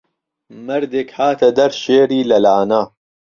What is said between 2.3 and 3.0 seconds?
له لانه